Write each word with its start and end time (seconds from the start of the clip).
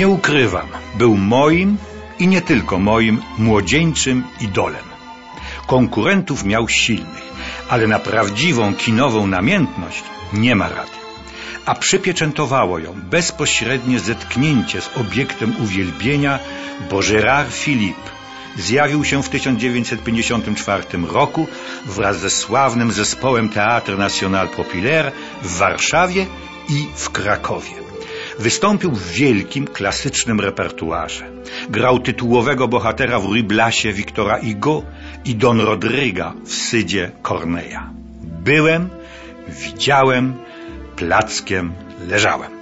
Nie 0.00 0.08
ukrywam, 0.08 0.68
był 0.94 1.16
moim 1.16 1.76
i 2.18 2.28
nie 2.28 2.42
tylko 2.42 2.78
moim 2.78 3.22
młodzieńczym 3.38 4.24
idolem. 4.40 4.84
Konkurentów 5.66 6.44
miał 6.44 6.68
silnych, 6.68 7.24
ale 7.68 7.86
na 7.86 7.98
prawdziwą 7.98 8.74
kinową 8.74 9.26
namiętność 9.26 10.02
nie 10.32 10.54
ma 10.56 10.68
rady. 10.68 10.90
A 11.66 11.74
przypieczętowało 11.74 12.78
ją 12.78 12.92
bezpośrednie 13.10 14.00
zetknięcie 14.00 14.80
z 14.80 14.90
obiektem 14.96 15.54
uwielbienia, 15.62 16.38
bo 16.90 16.98
Gérard 16.98 17.52
Philippe 17.52 18.10
zjawił 18.56 19.04
się 19.04 19.22
w 19.22 19.28
1954 19.28 20.84
roku 21.08 21.46
wraz 21.86 22.18
ze 22.18 22.30
sławnym 22.30 22.92
zespołem 22.92 23.48
Teatr 23.48 23.98
National 23.98 24.48
Populaire 24.48 25.12
w 25.42 25.56
Warszawie 25.56 26.26
i 26.68 26.86
w 26.94 27.10
Krakowie. 27.10 27.89
Wystąpił 28.38 28.90
w 28.90 29.08
wielkim, 29.08 29.66
klasycznym 29.66 30.40
repertuarze. 30.40 31.30
Grał 31.68 31.98
tytułowego 31.98 32.68
bohatera 32.68 33.18
w 33.18 33.24
Rublasie 33.24 33.92
Wiktora 33.92 34.38
Igo 34.38 34.82
i 35.24 35.34
Don 35.34 35.60
Rodryga 35.60 36.32
w 36.44 36.54
Sydzie 36.54 37.10
Corneja. 37.22 37.90
Byłem, 38.22 38.88
widziałem, 39.48 40.34
plackiem 40.96 41.72
leżałem. 42.08 42.52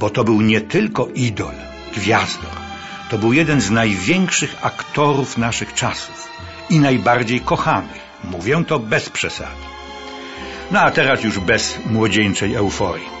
Bo 0.00 0.10
to 0.10 0.24
był 0.24 0.40
nie 0.40 0.60
tylko 0.60 1.08
idol, 1.14 1.54
gwiazdor. 1.96 2.56
To 3.10 3.18
był 3.18 3.32
jeden 3.32 3.60
z 3.60 3.70
największych 3.70 4.56
aktorów 4.62 5.38
naszych 5.38 5.74
czasów 5.74 6.28
i 6.70 6.78
najbardziej 6.78 7.40
kochanych. 7.40 8.08
Mówię 8.24 8.64
to 8.66 8.78
bez 8.78 9.08
przesady. 9.08 9.68
No 10.70 10.80
a 10.80 10.90
teraz 10.90 11.24
już 11.24 11.38
bez 11.38 11.78
młodzieńczej 11.86 12.54
euforii. 12.54 13.17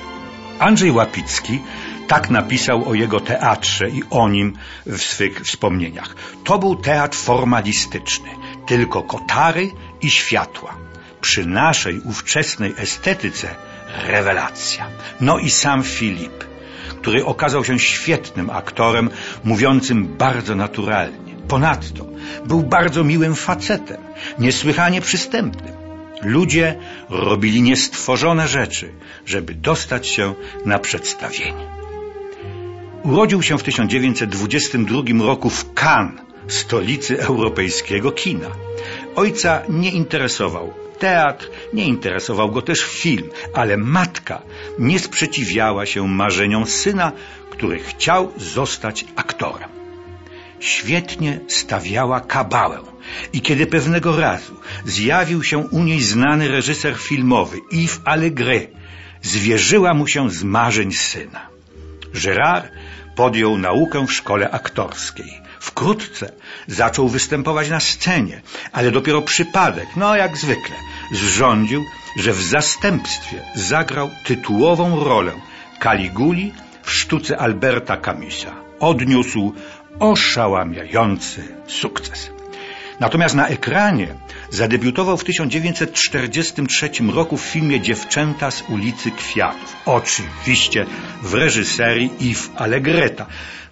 Andrzej 0.58 0.90
Łapicki 0.90 1.60
tak 2.08 2.30
napisał 2.30 2.88
o 2.88 2.94
jego 2.94 3.20
teatrze 3.20 3.90
i 3.90 4.02
o 4.10 4.28
nim 4.28 4.52
w 4.86 4.98
swych 4.98 5.40
wspomnieniach. 5.40 6.14
To 6.44 6.58
był 6.58 6.76
teatr 6.76 7.18
formalistyczny, 7.18 8.28
tylko 8.66 9.02
kotary 9.02 9.70
i 10.00 10.10
światła. 10.10 10.74
Przy 11.20 11.46
naszej 11.46 12.00
ówczesnej 12.00 12.74
estetyce 12.76 13.54
rewelacja. 14.06 14.86
No 15.20 15.38
i 15.38 15.50
sam 15.50 15.82
Filip, 15.82 16.44
który 17.00 17.24
okazał 17.24 17.64
się 17.64 17.78
świetnym 17.78 18.50
aktorem, 18.50 19.10
mówiącym 19.44 20.16
bardzo 20.16 20.54
naturalnie. 20.54 21.34
Ponadto 21.48 22.06
był 22.46 22.62
bardzo 22.62 23.04
miłym 23.04 23.34
facetem, 23.34 24.00
niesłychanie 24.38 25.00
przystępnym. 25.00 25.77
Ludzie 26.22 26.74
robili 27.08 27.62
niestworzone 27.62 28.48
rzeczy, 28.48 28.92
żeby 29.26 29.54
dostać 29.54 30.08
się 30.08 30.34
na 30.64 30.78
przedstawienie. 30.78 31.66
Urodził 33.02 33.42
się 33.42 33.58
w 33.58 33.62
1922 33.62 35.26
roku 35.26 35.50
w 35.50 35.74
Cannes, 35.74 36.20
stolicy 36.48 37.20
europejskiego 37.22 38.12
kina. 38.12 38.50
Ojca 39.16 39.62
nie 39.68 39.90
interesował 39.90 40.72
teatr, 40.98 41.50
nie 41.72 41.84
interesował 41.84 42.50
go 42.50 42.62
też 42.62 42.84
film, 42.84 43.30
ale 43.54 43.76
matka 43.76 44.42
nie 44.78 44.98
sprzeciwiała 44.98 45.86
się 45.86 46.08
marzeniom 46.08 46.66
syna, 46.66 47.12
który 47.50 47.78
chciał 47.78 48.32
zostać 48.36 49.04
aktorem. 49.16 49.68
Świetnie 50.60 51.40
stawiała 51.48 52.20
kabałę 52.20 52.97
i 53.32 53.40
kiedy 53.40 53.66
pewnego 53.66 54.16
razu 54.16 54.56
zjawił 54.84 55.44
się 55.44 55.58
u 55.58 55.82
niej 55.84 56.02
znany 56.02 56.48
reżyser 56.48 56.96
filmowy 56.96 57.58
Yves 57.72 58.00
Allégret, 58.04 58.66
zwierzyła 59.22 59.94
mu 59.94 60.06
się 60.06 60.30
z 60.30 60.44
marzeń 60.44 60.92
syna. 60.92 61.48
Gérard 62.14 62.68
podjął 63.16 63.58
naukę 63.58 64.06
w 64.06 64.12
szkole 64.12 64.50
aktorskiej. 64.50 65.32
Wkrótce 65.60 66.32
zaczął 66.66 67.08
występować 67.08 67.68
na 67.68 67.80
scenie, 67.80 68.42
ale 68.72 68.90
dopiero 68.90 69.22
przypadek, 69.22 69.88
no 69.96 70.16
jak 70.16 70.36
zwykle, 70.36 70.76
zrządził, 71.12 71.84
że 72.16 72.32
w 72.32 72.42
zastępstwie 72.42 73.42
zagrał 73.54 74.10
tytułową 74.24 75.04
rolę 75.04 75.32
Kaliguli 75.80 76.52
w 76.82 76.90
sztuce 76.92 77.38
Alberta 77.38 77.96
Camusa. 77.96 78.54
Odniósł 78.80 79.52
oszałamiający 79.98 81.42
sukces. 81.66 82.37
Natomiast 83.00 83.34
na 83.34 83.48
ekranie 83.48 84.14
zadebiutował 84.50 85.16
w 85.16 85.24
1943 85.24 86.90
roku 87.14 87.36
w 87.36 87.42
filmie 87.42 87.80
Dziewczęta 87.80 88.50
z 88.50 88.62
ulicy 88.68 89.10
Kwiatów. 89.10 89.76
Oczywiście 89.86 90.86
w 91.22 91.34
reżyserii 91.34 92.10
Yves 92.20 92.50
Allegreta. 92.56 93.26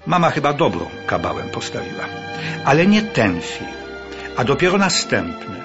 Mama 0.06 0.30
chyba 0.30 0.52
dobrą 0.52 0.86
kabałę 1.06 1.42
postawiła. 1.42 2.04
Ale 2.64 2.86
nie 2.86 3.02
ten 3.02 3.40
film, 3.40 3.70
a 4.36 4.44
dopiero 4.44 4.78
następny 4.78 5.56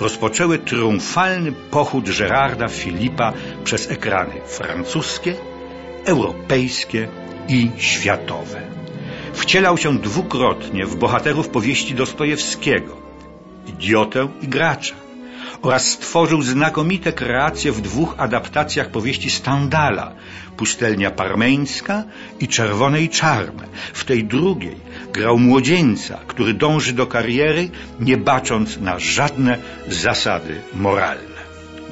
rozpoczęły 0.00 0.58
triumfalny 0.58 1.52
pochód 1.52 2.18
Gerarda 2.18 2.68
Filipa 2.68 3.32
przez 3.64 3.90
ekrany 3.90 4.34
francuskie, 4.46 5.34
europejskie 6.04 7.08
i 7.48 7.70
światowe. 7.76 8.62
Wcielał 9.32 9.78
się 9.78 9.98
dwukrotnie 9.98 10.86
w 10.86 10.96
bohaterów 10.96 11.48
powieści 11.48 11.94
Dostojewskiego, 11.94 13.09
idiotę 13.70 14.28
i 14.42 14.48
gracza 14.48 14.94
oraz 15.62 15.90
stworzył 15.90 16.42
znakomite 16.42 17.12
kreacje 17.12 17.72
w 17.72 17.80
dwóch 17.80 18.14
adaptacjach 18.18 18.88
powieści 18.90 19.30
Stendala 19.30 20.12
Pustelnia 20.56 21.10
Parmeńska 21.10 22.04
i 22.40 22.48
Czerwone 22.48 23.02
i 23.02 23.08
Czarne. 23.08 23.64
W 23.92 24.04
tej 24.04 24.24
drugiej 24.24 24.76
grał 25.12 25.38
młodzieńca, 25.38 26.18
który 26.26 26.54
dąży 26.54 26.92
do 26.92 27.06
kariery, 27.06 27.70
nie 28.00 28.16
bacząc 28.16 28.80
na 28.80 28.98
żadne 28.98 29.58
zasady 29.88 30.60
moralne. 30.74 31.40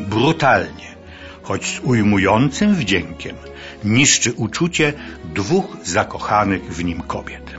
Brutalnie, 0.00 0.88
choć 1.42 1.66
z 1.66 1.80
ujmującym 1.80 2.74
wdziękiem, 2.74 3.36
niszczy 3.84 4.32
uczucie 4.32 4.92
dwóch 5.34 5.76
zakochanych 5.84 6.62
w 6.74 6.84
nim 6.84 7.00
kobiet. 7.00 7.57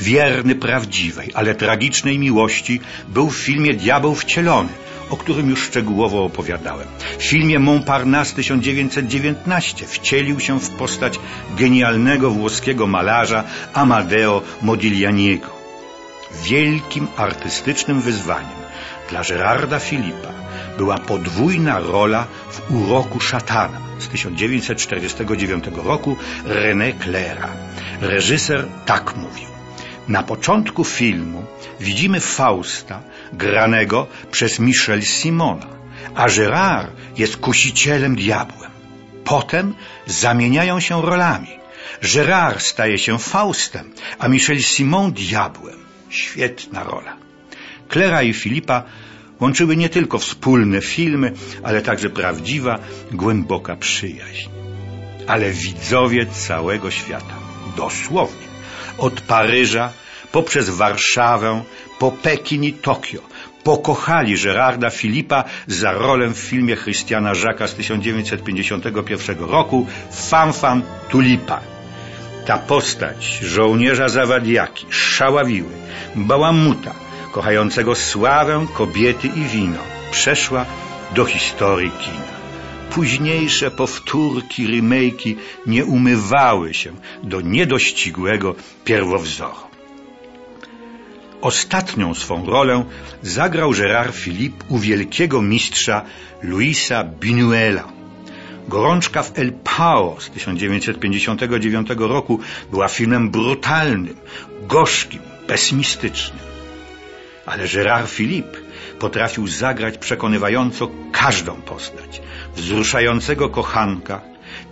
Wierny 0.00 0.54
prawdziwej, 0.54 1.30
ale 1.34 1.54
tragicznej 1.54 2.18
miłości 2.18 2.80
był 3.08 3.30
w 3.30 3.36
filmie 3.36 3.74
Diabeł 3.74 4.14
wcielony, 4.14 4.68
o 5.10 5.16
którym 5.16 5.50
już 5.50 5.62
szczegółowo 5.62 6.24
opowiadałem. 6.24 6.88
W 7.18 7.22
filmie 7.22 7.58
Montparnasse 7.58 8.34
1919 8.34 9.86
wcielił 9.86 10.40
się 10.40 10.60
w 10.60 10.70
postać 10.70 11.20
genialnego 11.56 12.30
włoskiego 12.30 12.86
malarza 12.86 13.44
Amadeo 13.74 14.42
Modiglianiego. 14.62 15.60
Wielkim 16.44 17.06
artystycznym 17.16 18.00
wyzwaniem 18.00 18.60
dla 19.10 19.22
Gerarda 19.24 19.78
Filipa 19.78 20.32
była 20.78 20.98
podwójna 20.98 21.78
rola 21.78 22.26
w 22.50 22.74
Uroku 22.74 23.20
szatana 23.20 23.80
z 23.98 24.08
1949 24.08 25.64
roku 25.84 26.16
René 26.44 26.92
Claira. 27.04 27.48
Reżyser 28.00 28.66
tak 28.86 29.16
mówił. 29.16 29.49
Na 30.08 30.22
początku 30.22 30.84
filmu 30.84 31.44
widzimy 31.80 32.20
Fausta 32.20 33.02
granego 33.32 34.06
przez 34.30 34.58
Michel 34.58 35.02
Simona, 35.02 35.66
a 36.14 36.28
Gérard 36.28 36.90
jest 37.16 37.36
kusicielem 37.36 38.16
diabłem. 38.16 38.70
Potem 39.24 39.74
zamieniają 40.06 40.80
się 40.80 41.02
rolami. 41.02 41.60
Gérard 42.02 42.60
staje 42.60 42.98
się 42.98 43.18
Faustem, 43.18 43.92
a 44.18 44.28
Michel 44.28 44.62
Simon 44.62 45.12
diabłem. 45.12 45.78
Świetna 46.10 46.84
rola. 46.84 47.16
Klera 47.88 48.22
i 48.22 48.32
Filipa 48.32 48.82
łączyły 49.40 49.76
nie 49.76 49.88
tylko 49.88 50.18
wspólne 50.18 50.80
filmy, 50.80 51.32
ale 51.62 51.82
także 51.82 52.10
prawdziwa, 52.10 52.78
głęboka 53.12 53.76
przyjaźń. 53.76 54.48
Ale 55.26 55.50
widzowie 55.50 56.26
całego 56.26 56.90
świata, 56.90 57.34
dosłownie, 57.76 58.46
od 58.98 59.20
Paryża 59.20 59.92
poprzez 60.32 60.70
Warszawę, 60.70 61.62
po 61.98 62.10
Pekin 62.10 62.64
i 62.64 62.72
Tokio, 62.72 63.20
pokochali 63.64 64.34
Gerarda 64.42 64.90
Filipa 64.90 65.44
za 65.66 65.92
rolę 65.92 66.28
w 66.28 66.38
filmie 66.38 66.76
Christiana 66.76 67.34
Żaka 67.34 67.68
z 67.68 67.74
1951 67.74 69.38
roku 69.38 69.86
Fanfan 70.10 70.82
Tulipa. 71.08 71.60
Ta 72.46 72.58
postać 72.58 73.38
żołnierza 73.42 74.08
zawadiaki, 74.08 74.86
szławiły, 74.90 75.72
bałamuta, 76.14 76.94
kochającego 77.32 77.94
sławę, 77.94 78.66
kobiety 78.74 79.28
i 79.28 79.42
wino, 79.42 79.82
przeszła 80.10 80.64
do 81.14 81.24
historii 81.24 81.90
kina. 81.90 82.39
Późniejsze 82.90 83.70
powtórki, 83.70 84.66
remake'i 84.66 85.36
nie 85.66 85.84
umywały 85.84 86.74
się 86.74 86.90
do 87.22 87.40
niedościgłego 87.40 88.54
pierwowzoru. 88.84 89.70
Ostatnią 91.40 92.14
swą 92.14 92.46
rolę 92.46 92.84
zagrał 93.22 93.70
Gérard 93.72 94.14
Philippe 94.14 94.64
u 94.68 94.78
wielkiego 94.78 95.42
mistrza 95.42 96.04
Luisa 96.42 97.04
Buñuela. 97.04 97.84
Gorączka 98.68 99.22
w 99.22 99.38
El 99.38 99.52
Pao 99.52 100.16
z 100.20 100.30
1959 100.30 101.88
roku 101.98 102.40
była 102.70 102.88
filmem 102.88 103.30
brutalnym, 103.30 104.16
gorzkim, 104.68 105.20
pesymistycznym. 105.46 106.50
Ale 107.50 107.64
Gérard 107.64 108.08
Philippe 108.08 108.58
potrafił 108.98 109.48
zagrać 109.48 109.98
przekonywająco 109.98 110.90
każdą 111.12 111.54
postać. 111.54 112.22
Wzruszającego 112.56 113.48
kochanka, 113.48 114.20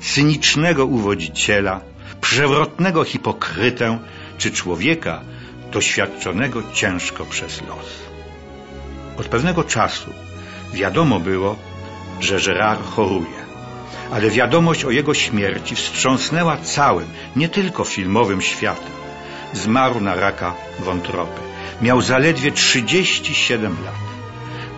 cynicznego 0.00 0.86
uwodziciela, 0.86 1.80
przewrotnego 2.20 3.04
hipokrytę 3.04 3.98
czy 4.38 4.50
człowieka 4.50 5.20
doświadczonego 5.72 6.62
ciężko 6.72 7.24
przez 7.24 7.60
los. 7.60 7.88
Od 9.16 9.26
pewnego 9.26 9.64
czasu 9.64 10.10
wiadomo 10.74 11.20
było, 11.20 11.56
że 12.20 12.36
Gérard 12.36 12.82
choruje, 12.82 13.38
ale 14.10 14.30
wiadomość 14.30 14.84
o 14.84 14.90
jego 14.90 15.14
śmierci 15.14 15.74
wstrząsnęła 15.74 16.56
całym, 16.56 17.08
nie 17.36 17.48
tylko 17.48 17.84
filmowym 17.84 18.42
światem. 18.42 18.92
Zmarł 19.52 20.00
na 20.00 20.14
raka 20.14 20.54
wątroby. 20.78 21.48
Miał 21.82 22.00
zaledwie 22.00 22.52
37 22.52 23.76
lat. 23.84 23.94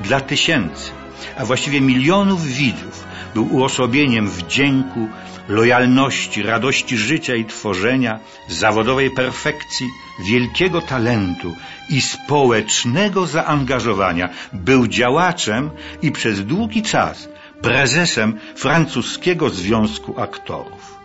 Dla 0.01 0.21
tysięcy, 0.21 0.91
a 1.39 1.45
właściwie 1.45 1.81
milionów 1.81 2.47
widzów 2.47 3.05
był 3.35 3.55
uosobieniem 3.55 4.29
wdzięku, 4.29 5.09
lojalności, 5.49 6.43
radości 6.43 6.97
życia 6.97 7.35
i 7.35 7.45
tworzenia, 7.45 8.19
zawodowej 8.49 9.11
perfekcji, 9.11 9.87
wielkiego 10.25 10.81
talentu 10.81 11.57
i 11.89 12.01
społecznego 12.01 13.27
zaangażowania. 13.27 14.29
Był 14.53 14.87
działaczem 14.87 15.71
i 16.03 16.13
przez 16.13 16.45
długi 16.45 16.83
czas 16.83 17.29
prezesem 17.63 18.39
francuskiego 18.57 19.51
Związku 19.51 20.21
Aktorów. 20.21 20.99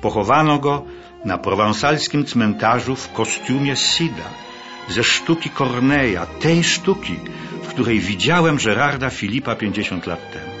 Pochowano 0.00 0.58
go 0.58 0.84
na 1.24 1.38
prowansalskim 1.38 2.24
cmentarzu 2.24 2.96
w 2.96 3.12
kostiumie 3.12 3.76
Sida 3.76 4.42
ze 4.88 5.04
sztuki 5.04 5.50
Corneja, 5.50 6.26
tej 6.26 6.64
sztuki, 6.64 7.16
w 7.62 7.66
której 7.66 8.00
widziałem 8.00 8.56
Gerarda 8.56 9.10
Filipa 9.10 9.56
50 9.56 10.06
lat 10.06 10.32
temu. 10.32 10.52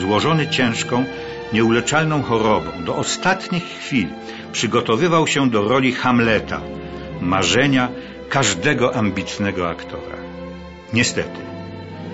Złożony 0.00 0.48
ciężką, 0.48 1.04
nieuleczalną 1.52 2.22
chorobą, 2.22 2.84
do 2.84 2.96
ostatnich 2.96 3.64
chwil 3.64 4.08
przygotowywał 4.52 5.26
się 5.26 5.50
do 5.50 5.68
roli 5.68 5.92
Hamleta, 5.92 6.60
marzenia 7.20 7.88
każdego 8.28 8.94
ambitnego 8.94 9.68
aktora. 9.68 10.16
Niestety, 10.92 11.40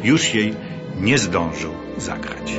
już 0.05 0.35
jej 0.35 0.55
nie 1.01 1.19
zdążył 1.19 1.75
zagrać. 1.97 2.53